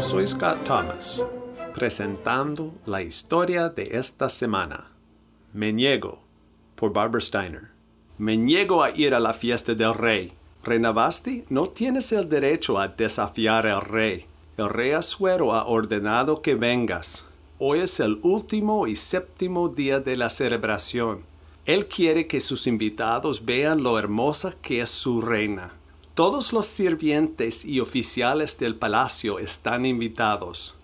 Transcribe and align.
Soy 0.00 0.26
Scott 0.26 0.64
Thomas, 0.64 1.22
presentando 1.74 2.72
la 2.86 3.02
historia 3.02 3.68
de 3.68 3.98
esta 3.98 4.30
semana. 4.30 4.90
Me 5.52 5.74
niego, 5.74 6.22
por 6.74 6.94
Barbara 6.94 7.20
Steiner. 7.20 7.70
Me 8.16 8.38
niego 8.38 8.82
a 8.82 8.90
ir 8.92 9.14
a 9.14 9.20
la 9.20 9.34
fiesta 9.34 9.74
del 9.74 9.92
rey. 9.92 10.32
Reina 10.64 10.92
Basti, 10.92 11.44
no 11.50 11.68
tienes 11.68 12.12
el 12.12 12.30
derecho 12.30 12.78
a 12.78 12.88
desafiar 12.88 13.66
al 13.66 13.82
rey. 13.82 14.24
El 14.56 14.70
rey 14.70 14.92
Asuero 14.92 15.52
ha 15.52 15.66
ordenado 15.66 16.40
que 16.40 16.54
vengas. 16.54 17.26
Hoy 17.58 17.80
es 17.80 18.00
el 18.00 18.20
último 18.22 18.86
y 18.86 18.96
séptimo 18.96 19.68
día 19.68 20.00
de 20.00 20.16
la 20.16 20.30
celebración. 20.30 21.24
Él 21.66 21.86
quiere 21.86 22.26
que 22.26 22.40
sus 22.40 22.66
invitados 22.66 23.44
vean 23.44 23.82
lo 23.82 23.98
hermosa 23.98 24.54
que 24.62 24.80
es 24.80 24.88
su 24.88 25.20
reina. 25.20 25.74
Todos 26.20 26.52
los 26.52 26.66
sirvientes 26.66 27.64
y 27.64 27.80
oficiales 27.80 28.58
del 28.58 28.76
palacio 28.76 29.38
están 29.38 29.86
invitados. 29.86 30.74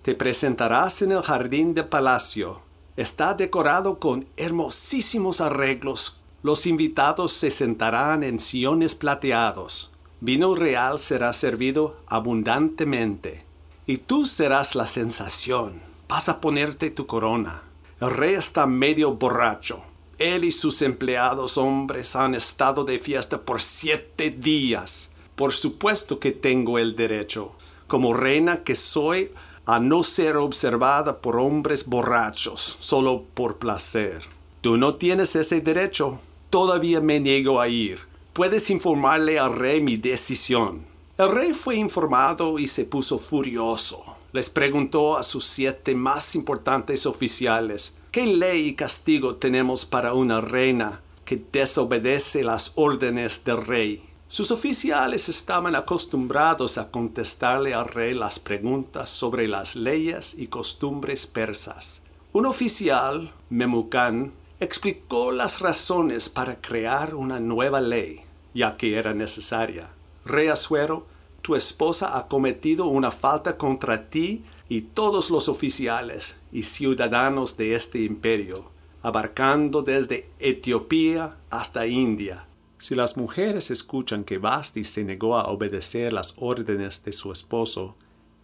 Te 0.00 0.14
presentarás 0.14 1.02
en 1.02 1.12
el 1.12 1.20
jardín 1.20 1.74
del 1.74 1.84
palacio. 1.84 2.62
Está 2.96 3.34
decorado 3.34 3.98
con 3.98 4.26
hermosísimos 4.38 5.42
arreglos. 5.42 6.22
Los 6.42 6.64
invitados 6.64 7.32
se 7.32 7.50
sentarán 7.50 8.22
en 8.22 8.40
sillones 8.40 8.94
plateados. 8.94 9.92
Vino 10.22 10.54
real 10.54 10.98
será 10.98 11.34
servido 11.34 11.98
abundantemente. 12.06 13.44
Y 13.86 13.98
tú 13.98 14.24
serás 14.24 14.74
la 14.74 14.86
sensación 14.86 15.82
vas 16.08 16.30
a 16.30 16.40
ponerte 16.40 16.90
tu 16.90 17.06
corona. 17.06 17.64
El 18.00 18.12
rey 18.12 18.32
está 18.32 18.66
medio 18.66 19.12
borracho. 19.12 19.82
Él 20.18 20.44
y 20.44 20.50
sus 20.50 20.80
empleados 20.80 21.58
hombres 21.58 22.16
han 22.16 22.34
estado 22.34 22.84
de 22.84 22.98
fiesta 22.98 23.42
por 23.42 23.60
siete 23.60 24.30
días. 24.30 25.10
Por 25.34 25.52
supuesto 25.52 26.18
que 26.18 26.32
tengo 26.32 26.78
el 26.78 26.96
derecho, 26.96 27.54
como 27.86 28.14
reina 28.14 28.62
que 28.62 28.74
soy, 28.74 29.30
a 29.66 29.78
no 29.78 30.02
ser 30.02 30.38
observada 30.38 31.20
por 31.20 31.38
hombres 31.38 31.86
borrachos, 31.86 32.78
solo 32.80 33.24
por 33.34 33.58
placer. 33.58 34.22
Tú 34.62 34.78
no 34.78 34.94
tienes 34.94 35.36
ese 35.36 35.60
derecho. 35.60 36.18
Todavía 36.48 37.00
me 37.00 37.20
niego 37.20 37.60
a 37.60 37.68
ir. 37.68 37.98
Puedes 38.32 38.70
informarle 38.70 39.38
al 39.38 39.54
rey 39.54 39.82
mi 39.82 39.96
decisión. 39.96 40.86
El 41.18 41.30
rey 41.30 41.52
fue 41.52 41.76
informado 41.76 42.58
y 42.58 42.66
se 42.66 42.84
puso 42.84 43.18
furioso 43.18 44.16
les 44.36 44.50
preguntó 44.50 45.16
a 45.16 45.22
sus 45.22 45.46
siete 45.46 45.94
más 45.94 46.34
importantes 46.34 47.06
oficiales, 47.06 47.96
¿qué 48.16 48.26
ley 48.26 48.68
y 48.68 48.74
castigo 48.74 49.36
tenemos 49.36 49.84
para 49.84 50.14
una 50.14 50.40
reina 50.40 51.02
que 51.26 51.38
desobedece 51.52 52.42
las 52.42 52.72
órdenes 52.76 53.44
del 53.44 53.58
rey? 53.58 54.02
Sus 54.26 54.50
oficiales 54.50 55.28
estaban 55.28 55.74
acostumbrados 55.74 56.78
a 56.78 56.90
contestarle 56.90 57.74
al 57.74 57.88
rey 57.88 58.14
las 58.14 58.38
preguntas 58.38 59.10
sobre 59.10 59.46
las 59.46 59.76
leyes 59.76 60.34
y 60.38 60.46
costumbres 60.46 61.26
persas. 61.26 62.00
Un 62.32 62.46
oficial, 62.46 63.34
Memucán, 63.50 64.32
explicó 64.60 65.30
las 65.30 65.60
razones 65.60 66.30
para 66.30 66.58
crear 66.58 67.14
una 67.14 67.38
nueva 67.38 67.82
ley, 67.82 68.22
ya 68.54 68.78
que 68.78 68.96
era 68.96 69.12
necesaria. 69.12 69.90
Rey 70.24 70.48
Asuero 70.48 71.04
tu 71.42 71.54
esposa 71.54 72.16
ha 72.16 72.26
cometido 72.28 72.86
una 72.86 73.10
falta 73.10 73.56
contra 73.58 74.08
ti 74.08 74.42
y 74.68 74.82
todos 74.82 75.30
los 75.30 75.48
oficiales 75.48 76.36
y 76.52 76.64
ciudadanos 76.64 77.56
de 77.56 77.74
este 77.74 78.00
imperio, 78.00 78.70
abarcando 79.02 79.82
desde 79.82 80.28
Etiopía 80.38 81.36
hasta 81.50 81.86
India. 81.86 82.46
Si 82.78 82.94
las 82.94 83.16
mujeres 83.16 83.70
escuchan 83.70 84.24
que 84.24 84.38
Basti 84.38 84.84
se 84.84 85.04
negó 85.04 85.36
a 85.36 85.48
obedecer 85.48 86.12
las 86.12 86.34
órdenes 86.38 87.02
de 87.04 87.12
su 87.12 87.32
esposo, 87.32 87.96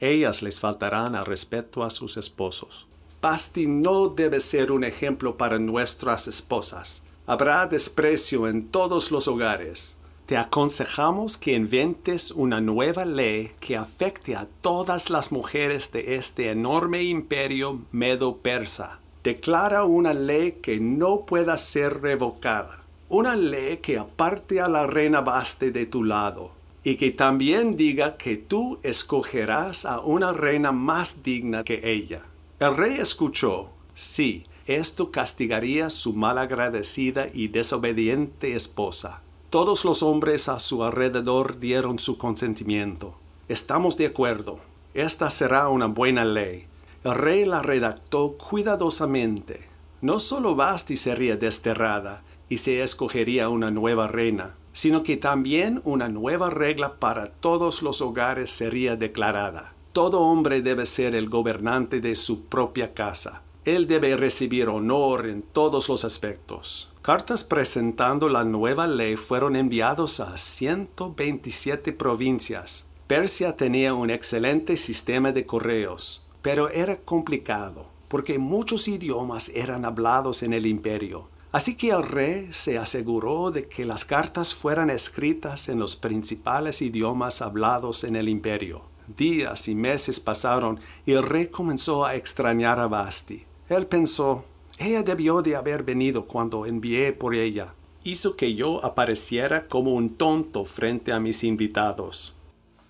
ellas 0.00 0.42
les 0.42 0.60
faltarán 0.60 1.14
al 1.14 1.26
respeto 1.26 1.82
a 1.82 1.90
sus 1.90 2.16
esposos. 2.16 2.86
Basti 3.20 3.66
no 3.66 4.08
debe 4.08 4.40
ser 4.40 4.70
un 4.70 4.84
ejemplo 4.84 5.36
para 5.36 5.58
nuestras 5.58 6.28
esposas. 6.28 7.02
Habrá 7.26 7.66
desprecio 7.66 8.48
en 8.48 8.68
todos 8.68 9.10
los 9.10 9.28
hogares 9.28 9.96
te 10.26 10.38
aconsejamos 10.38 11.36
que 11.36 11.52
inventes 11.52 12.30
una 12.30 12.60
nueva 12.60 13.04
ley 13.04 13.50
que 13.60 13.76
afecte 13.76 14.34
a 14.36 14.48
todas 14.62 15.10
las 15.10 15.32
mujeres 15.32 15.92
de 15.92 16.14
este 16.14 16.50
enorme 16.50 17.02
imperio 17.02 17.82
medo-persa. 17.92 19.00
Declara 19.22 19.84
una 19.84 20.14
ley 20.14 20.60
que 20.62 20.80
no 20.80 21.26
pueda 21.26 21.58
ser 21.58 22.00
revocada. 22.00 22.82
Una 23.10 23.36
ley 23.36 23.78
que 23.78 23.98
aparte 23.98 24.62
a 24.62 24.68
la 24.68 24.86
reina 24.86 25.20
Baste 25.20 25.70
de 25.70 25.84
tu 25.84 26.04
lado 26.04 26.52
y 26.82 26.96
que 26.96 27.10
también 27.10 27.76
diga 27.76 28.16
que 28.16 28.36
tú 28.36 28.78
escogerás 28.82 29.84
a 29.84 30.00
una 30.00 30.32
reina 30.32 30.72
más 30.72 31.22
digna 31.22 31.64
que 31.64 31.80
ella. 31.84 32.22
El 32.60 32.76
rey 32.76 32.96
escuchó, 32.98 33.70
sí, 33.94 34.44
esto 34.66 35.10
castigaría 35.10 35.90
su 35.90 36.14
malagradecida 36.14 37.28
y 37.32 37.48
desobediente 37.48 38.54
esposa. 38.54 39.23
Todos 39.54 39.84
los 39.84 40.02
hombres 40.02 40.48
a 40.48 40.58
su 40.58 40.82
alrededor 40.82 41.60
dieron 41.60 42.00
su 42.00 42.18
consentimiento. 42.18 43.14
Estamos 43.46 43.96
de 43.96 44.06
acuerdo. 44.06 44.58
Esta 44.94 45.30
será 45.30 45.68
una 45.68 45.86
buena 45.86 46.24
ley. 46.24 46.66
El 47.04 47.14
rey 47.14 47.44
la 47.44 47.62
redactó 47.62 48.32
cuidadosamente. 48.32 49.68
No 50.00 50.18
solo 50.18 50.56
Basti 50.56 50.96
sería 50.96 51.36
desterrada 51.36 52.24
y 52.48 52.58
se 52.58 52.82
escogería 52.82 53.48
una 53.48 53.70
nueva 53.70 54.08
reina, 54.08 54.56
sino 54.72 55.04
que 55.04 55.16
también 55.16 55.80
una 55.84 56.08
nueva 56.08 56.50
regla 56.50 56.96
para 56.98 57.26
todos 57.26 57.80
los 57.80 58.02
hogares 58.02 58.50
sería 58.50 58.96
declarada. 58.96 59.72
Todo 59.92 60.22
hombre 60.22 60.62
debe 60.62 60.84
ser 60.84 61.14
el 61.14 61.28
gobernante 61.28 62.00
de 62.00 62.16
su 62.16 62.46
propia 62.46 62.92
casa. 62.92 63.42
Él 63.64 63.86
debe 63.86 64.16
recibir 64.16 64.68
honor 64.68 65.26
en 65.26 65.42
todos 65.42 65.88
los 65.88 66.04
aspectos. 66.04 66.92
Cartas 67.02 67.44
presentando 67.44 68.28
la 68.28 68.44
nueva 68.44 68.86
ley 68.86 69.16
fueron 69.16 69.56
enviados 69.56 70.20
a 70.20 70.36
127 70.36 71.92
provincias. 71.92 72.86
Persia 73.06 73.56
tenía 73.56 73.94
un 73.94 74.10
excelente 74.10 74.76
sistema 74.76 75.32
de 75.32 75.46
correos, 75.46 76.26
pero 76.42 76.68
era 76.68 76.96
complicado 76.98 77.94
porque 78.14 78.38
muchos 78.38 78.86
idiomas 78.86 79.50
eran 79.54 79.84
hablados 79.84 80.44
en 80.44 80.52
el 80.52 80.66
imperio. 80.66 81.28
Así 81.50 81.76
que 81.76 81.90
el 81.90 82.02
rey 82.02 82.48
se 82.52 82.78
aseguró 82.78 83.50
de 83.50 83.66
que 83.66 83.84
las 83.84 84.04
cartas 84.04 84.54
fueran 84.54 84.90
escritas 84.90 85.68
en 85.68 85.78
los 85.78 85.96
principales 85.96 86.80
idiomas 86.80 87.42
hablados 87.42 88.04
en 88.04 88.14
el 88.14 88.28
imperio. 88.28 88.82
Días 89.16 89.68
y 89.68 89.74
meses 89.74 90.20
pasaron 90.20 90.78
y 91.04 91.12
el 91.12 91.22
rey 91.22 91.48
comenzó 91.48 92.04
a 92.04 92.14
extrañar 92.14 92.78
a 92.78 92.86
Basti. 92.86 93.44
Él 93.68 93.86
pensó, 93.86 94.44
ella 94.78 95.02
debió 95.02 95.40
de 95.40 95.56
haber 95.56 95.84
venido 95.84 96.26
cuando 96.26 96.66
envié 96.66 97.12
por 97.14 97.34
ella. 97.34 97.74
Hizo 98.02 98.36
que 98.36 98.54
yo 98.54 98.84
apareciera 98.84 99.68
como 99.68 99.92
un 99.92 100.10
tonto 100.10 100.66
frente 100.66 101.12
a 101.12 101.20
mis 101.20 101.44
invitados. 101.44 102.34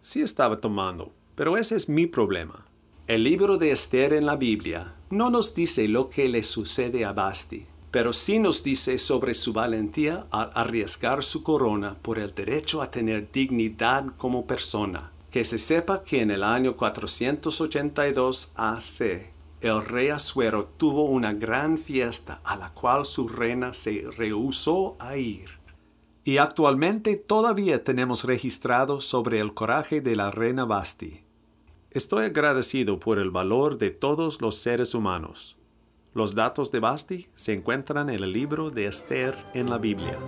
Sí 0.00 0.22
estaba 0.22 0.60
tomando, 0.60 1.12
pero 1.36 1.56
ese 1.56 1.76
es 1.76 1.88
mi 1.88 2.06
problema. 2.06 2.66
El 3.06 3.22
libro 3.22 3.58
de 3.58 3.70
Esther 3.70 4.12
en 4.14 4.26
la 4.26 4.34
Biblia 4.34 4.94
no 5.10 5.30
nos 5.30 5.54
dice 5.54 5.86
lo 5.86 6.10
que 6.10 6.28
le 6.28 6.42
sucede 6.42 7.04
a 7.04 7.12
Basti, 7.12 7.66
pero 7.92 8.12
sí 8.12 8.40
nos 8.40 8.64
dice 8.64 8.98
sobre 8.98 9.34
su 9.34 9.52
valentía 9.52 10.26
al 10.32 10.50
arriesgar 10.54 11.22
su 11.22 11.44
corona 11.44 11.96
por 12.02 12.18
el 12.18 12.34
derecho 12.34 12.82
a 12.82 12.90
tener 12.90 13.30
dignidad 13.30 14.06
como 14.18 14.46
persona. 14.46 15.12
Que 15.30 15.44
se 15.44 15.58
sepa 15.58 16.02
que 16.02 16.22
en 16.22 16.32
el 16.32 16.42
año 16.42 16.74
482 16.74 18.50
AC 18.56 19.35
el 19.60 19.84
rey 19.84 20.08
Asuero 20.08 20.66
tuvo 20.76 21.04
una 21.04 21.32
gran 21.32 21.78
fiesta 21.78 22.40
a 22.44 22.56
la 22.56 22.72
cual 22.72 23.04
su 23.04 23.28
reina 23.28 23.72
se 23.72 24.04
rehusó 24.16 24.96
a 24.98 25.16
ir. 25.16 25.50
Y 26.24 26.38
actualmente 26.38 27.16
todavía 27.16 27.84
tenemos 27.84 28.24
registrado 28.24 29.00
sobre 29.00 29.40
el 29.40 29.54
coraje 29.54 30.00
de 30.00 30.16
la 30.16 30.30
reina 30.30 30.64
Basti. 30.64 31.22
Estoy 31.90 32.26
agradecido 32.26 32.98
por 32.98 33.18
el 33.18 33.30
valor 33.30 33.78
de 33.78 33.90
todos 33.90 34.40
los 34.40 34.56
seres 34.56 34.94
humanos. 34.94 35.56
Los 36.12 36.34
datos 36.34 36.70
de 36.72 36.80
Basti 36.80 37.28
se 37.34 37.52
encuentran 37.52 38.10
en 38.10 38.22
el 38.22 38.32
libro 38.32 38.70
de 38.70 38.86
Esther 38.86 39.36
en 39.54 39.70
la 39.70 39.78
Biblia. 39.78 40.18